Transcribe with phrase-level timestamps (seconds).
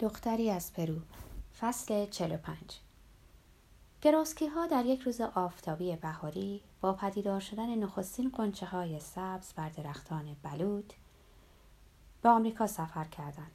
[0.00, 0.96] دختری از پرو
[1.60, 2.58] فصل 45
[4.02, 9.68] گراسکی ها در یک روز آفتابی بهاری با پدیدار شدن نخستین قنچه های سبز بر
[9.68, 10.92] درختان بلوط
[12.22, 13.50] به آمریکا سفر کردند.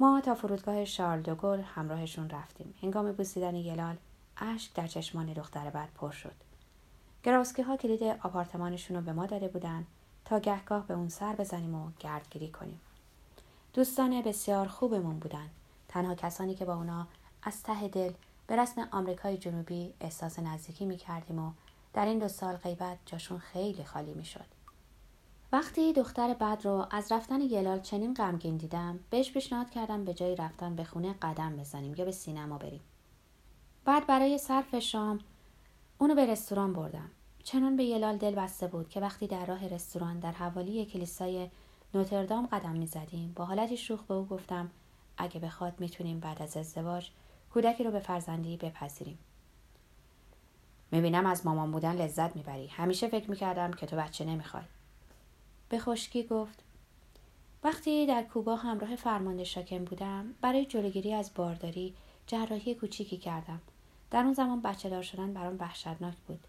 [0.00, 2.74] ما تا فرودگاه شارل دوگل همراهشون رفتیم.
[2.82, 3.96] هنگام بوسیدن یلال
[4.36, 6.34] اشک در چشمان دختر بعد پر شد.
[7.22, 9.86] گراسکی ها کلید آپارتمانشون رو به ما داده بودن
[10.24, 12.80] تا گهگاه به اون سر بزنیم و گردگیری کنیم.
[13.78, 15.48] دوستان بسیار خوبمون بودن.
[15.88, 17.06] تنها کسانی که با اونا
[17.42, 18.12] از ته دل
[18.46, 21.52] به رسم آمریکای جنوبی احساس نزدیکی می کردیم و
[21.94, 24.44] در این دو سال غیبت جاشون خیلی خالی می شد.
[25.52, 30.36] وقتی دختر بعد رو از رفتن یلال چنین غمگین دیدم بهش پیشنهاد کردم به جای
[30.36, 32.80] رفتن به خونه قدم بزنیم یا به سینما بریم
[33.84, 35.20] بعد برای صرف شام
[35.98, 37.10] اونو به رستوران بردم
[37.44, 41.48] چنان به یلال دل بسته بود که وقتی در راه رستوران در حوالی کلیسای
[41.94, 43.32] نوتردام قدم می‌زدیم.
[43.36, 44.70] با حالتی شوخ به او گفتم
[45.16, 47.10] اگه بخواد می‌تونیم بعد از ازدواج
[47.52, 49.18] کودکی رو به فرزندی بپذیریم.
[50.90, 52.66] می‌بینم از مامان بودن لذت می‌بری.
[52.66, 54.64] همیشه فکر می‌کردم که تو بچه نمی‌خوای.
[55.68, 56.62] به خشکی گفت
[57.64, 61.94] وقتی در کوبا همراه فرمانده شاکم بودم برای جلوگیری از بارداری
[62.26, 63.60] جراحی کوچیکی کردم.
[64.10, 66.40] در اون زمان بچه دار شدن برام وحشتناک بود.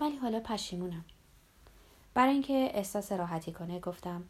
[0.00, 1.04] ولی حالا پشیمونم.
[2.14, 4.24] برای اینکه احساس راحتی کنه گفتم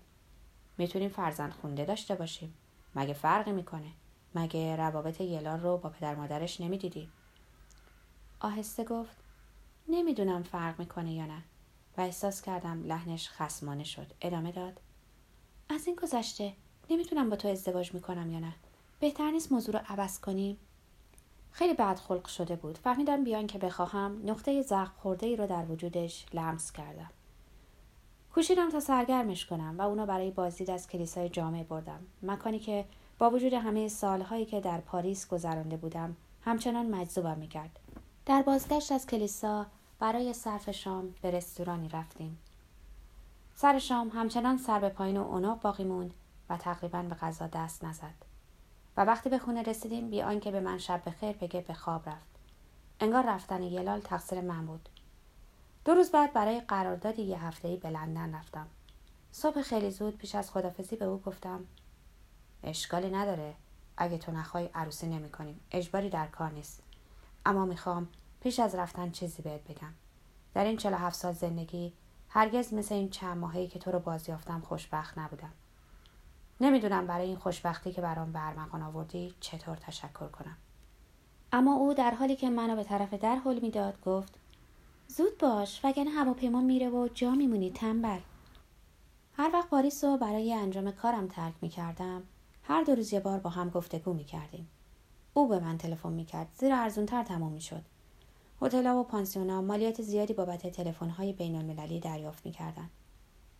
[0.78, 2.54] می‌تونیم فرزند خونده داشته باشیم.
[2.94, 3.90] مگه فرقی می‌کنه؟
[4.34, 7.08] مگه روابط یلال رو با پدر مادرش نمی‌دیدی؟
[8.40, 9.16] آهسته گفت
[9.88, 11.42] نمی‌دونم فرق می‌کنه یا نه.
[11.96, 14.06] و احساس کردم لحنش خسمانه شد.
[14.20, 14.80] ادامه داد
[15.68, 16.52] از این گذشته
[16.90, 18.54] نمی‌تونم با تو ازدواج می‌کنم یا نه.
[19.00, 20.58] بهتر نیست موضوع رو عوض کنیم؟
[21.52, 22.78] خیلی بد خلق شده بود.
[22.78, 27.10] فهمیدم بیان که بخواهم نقطه زخم خورده ای رو در وجودش لمس کردم.
[28.34, 32.00] کوشیدم تا سرگرمش کنم و اونو برای بازدید از کلیسای جامعه بردم.
[32.22, 32.84] مکانی که
[33.18, 37.78] با وجود همه سالهایی که در پاریس گذرانده بودم همچنان مجذوبم می‌کرد.
[38.26, 39.66] در بازگشت از کلیسا
[39.98, 42.38] برای صرف شام به رستورانی رفتیم.
[43.54, 46.14] سر شام همچنان سر به پایین و اوناق باقی موند
[46.50, 48.14] و تقریبا به غذا دست نزد.
[48.96, 52.38] و وقتی به خونه رسیدیم بی آنکه به من شب بخیر بگه به خواب رفت.
[53.00, 54.88] انگار رفتن یلال تقصیر من بود.
[55.88, 58.66] دو روز بعد برای قراردادی یه هفتهای به لندن رفتم.
[59.32, 61.64] صبح خیلی زود پیش از خدافزی به او گفتم
[62.62, 63.54] اشکالی نداره.
[63.96, 65.60] اگه تو نخوای عروسی نمی کنیم.
[65.70, 66.82] اجباری در کار نیست.
[67.46, 68.08] اما می‌خوام
[68.40, 69.92] پیش از رفتن چیزی بهت بگم.
[70.54, 71.92] در این 47 سال زندگی
[72.28, 75.52] هرگز مثل این چند ماهی که تو رو بازیافتم خوشبخت نبودم.
[76.60, 80.56] نمی‌دونم برای این خوشبختی که برام برمغان آوردی چطور تشکر کنم.
[81.52, 84.38] اما او در حالی که منو به طرف در حل می‌داد گفت
[85.10, 88.18] زود باش وگرنه هواپیما میره و جا میمونی تنبل.
[89.32, 92.22] هر وقت پاریس رو برای انجام کارم ترک می‌کردم
[92.62, 94.68] هر دو روز یه بار با هم گفتگو می‌کردیم.
[95.34, 97.82] او به من تلفن می‌کرد زیرا ارزونتر تمام می‌شد.
[98.62, 102.90] هتلها و پانسیونا مالیات زیادی بابت تلفن‌های بین‌المللی دریافت می‌کردند.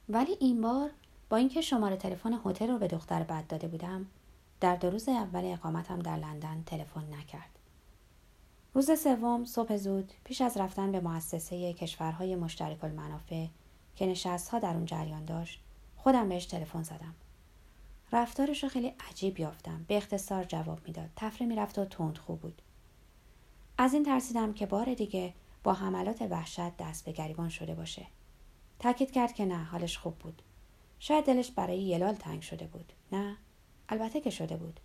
[0.09, 0.91] ولی این بار
[1.31, 4.07] با اینکه شماره تلفن هتل رو به دختر بد داده بودم
[4.61, 7.58] در دو روز اول اقامتم در لندن تلفن نکرد.
[8.75, 13.47] روز سوم صبح زود پیش از رفتن به مؤسسه کشورهای مشترک المنافع
[13.97, 15.61] که نشستها در اون جریان داشت
[15.97, 17.15] خودم بهش تلفن زدم.
[18.13, 19.85] رفتارش رو خیلی عجیب یافتم.
[19.89, 21.11] به اختصار جواب می‌داد.
[21.17, 22.63] تفره می‌رفت و تند خوب بود.
[23.79, 28.07] از این ترسیدم که بار دیگه با حملات وحشت دست به گریبان شده باشه.
[28.79, 30.43] تاکید کرد که نه حالش خوب بود.
[30.99, 32.93] شاید دلش برای یلال تنگ شده بود.
[33.13, 33.37] نه
[33.89, 34.81] البته که شده بود.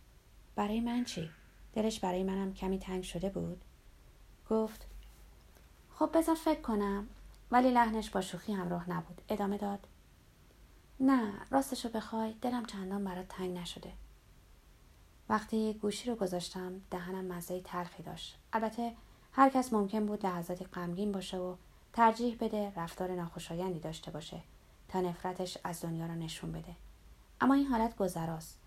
[0.56, 1.30] برای من چی؟
[1.74, 3.62] دلش برای منم کمی تنگ شده بود؟
[4.50, 4.86] گفت
[5.96, 7.08] خب بذار فکر کنم
[7.52, 9.22] ولی لحنش با شوخی همراه نبود.
[9.30, 9.88] ادامه داد
[11.00, 13.92] نه راستشو بخوای دلم چندان برات تنگ نشده.
[15.30, 18.38] وقتی گوشی رو گذاشتم دهنم مزه تلخی داشت.
[18.54, 18.94] البته
[19.34, 21.56] هر کس ممکن بود لحظاتی غمگین باشه و
[21.94, 24.42] ترجیح بده رفتار ناخوشایندی داشته باشه
[24.88, 26.76] تا نفرتش از دنیا رو نشون بده.
[27.42, 28.58] اما این حالت گذراست.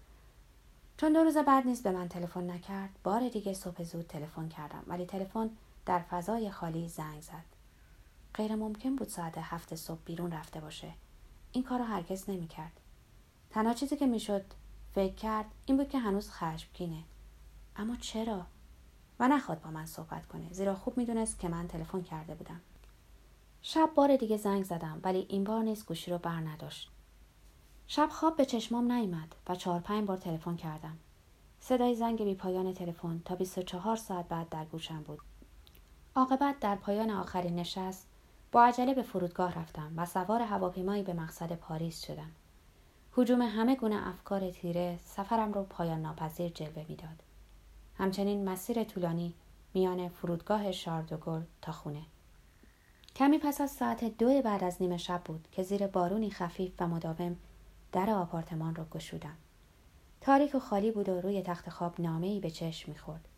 [0.96, 4.82] چون دو روز بعد نیز به من تلفن نکرد بار دیگه صبح زود تلفن کردم.
[4.86, 5.50] ولی تلفن
[5.86, 7.44] در فضای خالی زنگ زد.
[8.34, 10.92] غیر ممکن بود ساعت هفت صبح بیرون رفته باشه.
[11.52, 12.80] این کار رو هرگز نمی‌کرد.
[13.50, 14.44] تنها چیزی که می‌شد
[14.94, 17.02] فکر کرد این بود که هنوز خشمگینه.
[17.76, 18.46] اما چرا؟
[19.20, 22.60] و نخواد با من صحبت کنه زیرا خوب می‌دونست که من تلفن کرده بودم.
[23.62, 26.90] شب بار دیگه زنگ زدم ولی این بار نیز گوشی رو بر نداشت.
[27.86, 30.98] شب خواب به چشمام نیامد و چهار پنج بار تلفن کردم.
[31.60, 35.20] صدای زنگ بی پایان تلفن تا 24 ساعت بعد در گوشم بود.
[36.16, 38.06] عاقبت در پایان آخرین نشست
[38.52, 42.30] با عجله به فرودگاه رفتم و سوار هواپیمایی به مقصد پاریس شدم.
[43.12, 47.22] حجوم همه گونه افکار تیره سفرم رو پایان ناپذیر جلوه می‌داد.
[47.98, 49.34] همچنین مسیر طولانی
[49.74, 52.02] میان فرودگاه شاردوگل تا خونه.
[53.16, 56.88] کمی پس از ساعت دو بعد از نیمه شب بود که زیر بارونی خفیف و
[56.88, 57.36] مداوم
[57.92, 59.36] در آپارتمان را گشودم.
[60.20, 63.28] تاریک و خالی بود و روی تخت خواب نامه ای به چشم می‌خورد.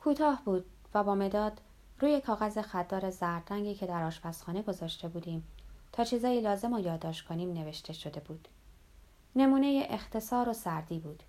[0.00, 0.64] کوتاه بود
[0.94, 1.60] و با مداد
[2.00, 5.44] روی کاغذ خطدار زرد رنگی که در آشپزخانه گذاشته بودیم
[5.92, 8.48] تا چیزایی لازم و یادداشت کنیم نوشته شده بود.
[9.36, 11.22] نمونه اختصار و سردی بود.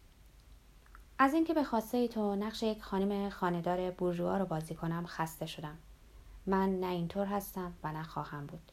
[1.19, 5.77] از اینکه به خواسته تو نقش یک خانم خاندار بورژوا رو بازی کنم خسته شدم.
[6.45, 8.71] من نه اینطور هستم و نه خواهم بود.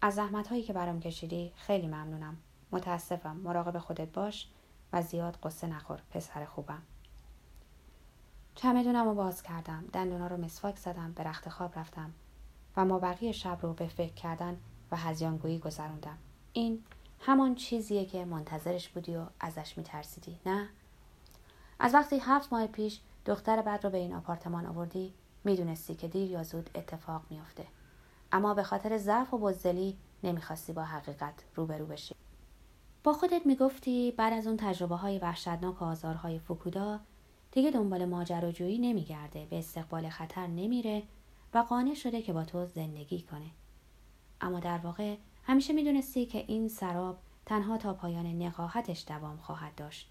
[0.00, 2.36] از زحمت هایی که برام کشیدی خیلی ممنونم.
[2.72, 3.36] متاسفم.
[3.36, 4.48] مراقب خودت باش
[4.92, 6.82] و زیاد قصه نخور پسر خوبم.
[8.62, 9.84] چمدونم رو باز کردم.
[9.92, 12.12] دندونا رو مسواک زدم به رخت خواب رفتم
[12.76, 14.56] و ما بقیه شب رو به فکر کردن
[14.90, 16.18] و هزیانگویی گذروندم.
[16.52, 16.84] این
[17.20, 20.68] همان چیزیه که منتظرش بودی و ازش میترسیدی نه؟
[21.78, 25.14] از وقتی هفت ماه پیش دختر بعد رو به این آپارتمان آوردی
[25.44, 27.66] می‌دونستی که دیر یا زود اتفاق میافته.
[28.32, 32.14] اما به خاطر ضعف و بزدلی نمی‌خواستی با حقیقت روبرو بشی.
[33.04, 37.00] با خودت می‌گفتی بعد از اون تجربه های وحشتناک و آزارهای فکودا
[37.52, 41.02] دیگه دنبال ماجراجویی نمیگرده به استقبال خطر نمیره
[41.54, 43.50] و قانع شده که با تو زندگی کنه.
[44.40, 50.10] اما در واقع همیشه می‌دونستی که این سراب تنها تا پایان نقاهتش دوام خواهد داشت.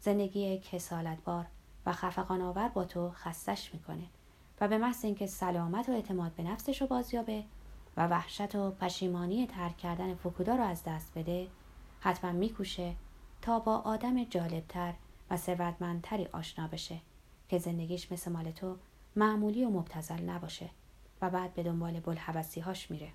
[0.00, 1.46] زندگی کسالتبار
[1.86, 4.04] و خفقان آور با تو خستش می‌کنه
[4.60, 7.44] و به محض اینکه سلامت و اعتماد به نفسش رو بازیابه
[7.96, 11.48] و وحشت و پشیمانی ترک کردن فکودا رو از دست بده
[12.00, 12.94] حتما میکوشه
[13.42, 14.94] تا با آدم جالبتر
[15.30, 17.00] و ثروتمندتری آشنا بشه
[17.48, 18.76] که زندگیش مثل مال تو
[19.16, 20.70] معمولی و مبتزل نباشه
[21.22, 22.00] و بعد به دنبال
[22.64, 23.08] هاش میره.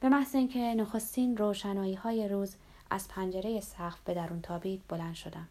[0.00, 2.56] به محض اینکه نخستین روشنایی های روز
[2.90, 5.48] از پنجره سقف به درون تابید بلند شدم.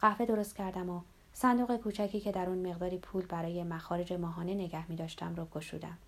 [0.00, 1.00] قهوه درست کردم و
[1.32, 5.98] صندوق کوچکی که در اون مقداری پول برای مخارج ماهانه نگه می داشتم رو گشودم.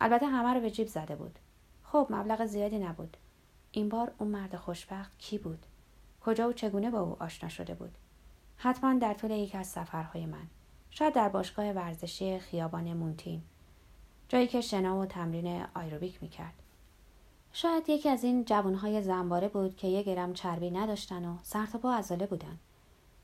[0.00, 1.38] البته همه رو به جیب زده بود.
[1.84, 3.16] خب مبلغ زیادی نبود.
[3.72, 5.66] این بار اون مرد خوشبخت کی بود؟
[6.24, 7.94] کجا و چگونه با او آشنا شده بود.
[8.56, 10.46] حتما در طول یکی از سفرهای من.
[10.90, 13.42] شاید در باشگاه ورزشی خیابان مونتین.
[14.28, 16.54] جایی که شنا و تمرین آیروبیک می‌کرد.
[17.52, 21.78] شاید یکی از این جوانهای زنباره بود که یه گرم چربی نداشتن و سر تا
[21.78, 22.58] پا عضله بودن.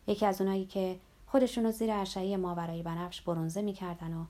[0.06, 4.25] یکی از اونایی که خودشون رو زیر اشعه ماورای بنفش برونزه می‌کردن و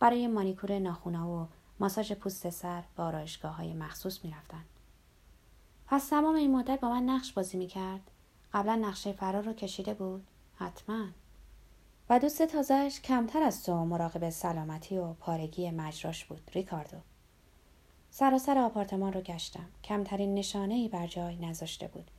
[0.00, 1.48] برای مانیکور ناخونا و
[1.80, 4.64] ماساژ پوست سر به آرایشگاه های مخصوص می‌رفتن.
[5.86, 8.10] پس تمام این مدت با من نقش بازی می‌کرد.
[8.52, 10.26] قبلا نقشه فرار رو کشیده بود.
[10.56, 11.06] حتما.
[12.10, 16.96] و دوست تازهش کمتر از تو مراقب سلامتی و پارگی مجراش بود ریکاردو.
[18.10, 19.66] سراسر آپارتمان رو گشتم.
[19.84, 22.10] کمترین نشانه ای بر جای نذاشته بود.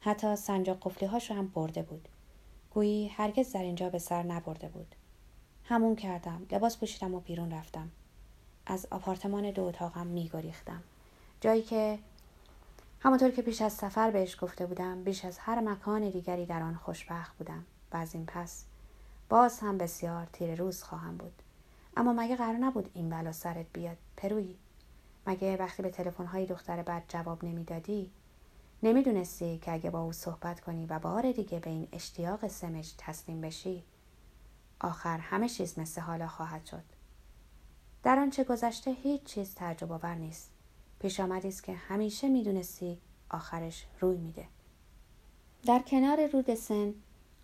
[0.00, 2.08] حتی سنجاق قفلی هاش هم برده بود.
[2.74, 4.94] گویی هرگز در اینجا به سر نبرده بود.
[5.64, 6.46] همون کردم.
[6.52, 7.90] لباس پوشیدم و بیرون رفتم.
[8.66, 10.82] از آپارتمان دو اتاقم میگریختم.
[11.40, 11.98] جایی که
[13.04, 16.74] همونطور که پیش از سفر بهش گفته بودم بیش از هر مکان دیگری در آن
[16.74, 17.64] خوشبخت بودم.
[17.92, 18.64] و از این پس
[19.28, 21.42] باز هم بسیار تیر روز خواهم بود.
[21.96, 24.56] اما مگه قرار نبود این بلا سرت بیاد پرویی
[25.26, 28.10] مگه وقتی به تلفن های دختر بعد جواب نمی‌دادی؟
[28.82, 33.40] نمی‌دونستی که اگه با او صحبت کنی و بار دیگه به این اشتیاق سمج تسلیم
[33.40, 33.84] بشی
[34.80, 36.84] آخر همه چیز مثل حالا خواهد شد.
[38.02, 40.53] در آنچه گذشته هیچ چیز تعجب آور نیست.
[41.04, 42.98] پیش آمدی است که همیشه می‌دونستی
[43.30, 44.46] آخرش روی میده.
[45.66, 46.94] در کنار رود سن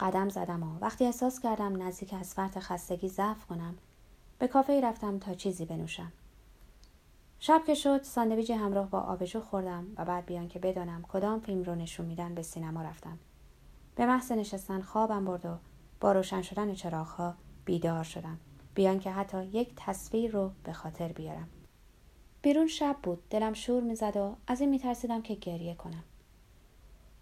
[0.00, 3.76] قدم زدم و وقتی احساس کردم نزدیک از فرط خستگی ضعف کنم
[4.38, 6.12] به کافه رفتم تا چیزی بنوشم.
[7.40, 11.62] شب که شد ساندویج همراه با آبجو خوردم و بعد بیان که بدانم کدام فیلم
[11.62, 13.18] رو نشون میدن به سینما رفتم.
[13.96, 15.56] به محض نشستن خوابم برد و
[16.00, 18.38] با روشن شدن چراغها بیدار شدم.
[18.74, 21.48] بیان که حتی یک تصویر رو به خاطر بیارم.
[22.42, 26.04] بیرون شب بود دلم شور می‌زد و از این میترسیدم که گریه کنم.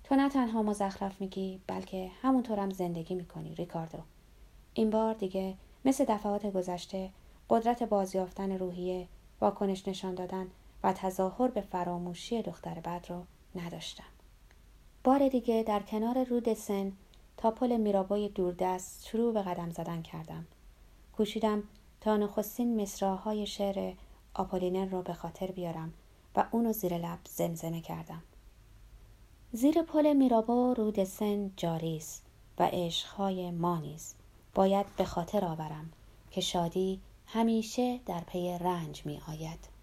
[0.05, 3.99] تو نه تنها مزخرف میگی بلکه همونطورم زندگی می‌کنی ریکاردو.
[4.75, 7.11] این بار دیگه مثل دفعات گذشته
[7.51, 9.09] قدرت بازیافتن روحیه
[9.41, 10.47] واکنش نشان دادن
[10.83, 13.23] و تظاهر به فراموشی دختر بد را
[13.55, 14.05] نداشتم.
[15.05, 16.93] بار دیگه در کنار رود سن
[17.37, 20.47] تا پل میرابوی دوردست شروع به قدم زدن کردم.
[21.17, 21.63] کوشیدم
[22.01, 23.95] تا نخستین مصراع‌های شعر
[24.35, 25.93] آپولینر را به خاطر بیارم
[26.37, 28.23] و اونو زیر لب زمزمه کردم
[29.53, 32.27] زیر پل میرابو رود سن جاری است
[32.59, 34.15] و عشقهای ما نیز
[34.55, 35.93] باید به خاطر آورم
[36.31, 39.78] که شادی همیشه در پی رنج می آید.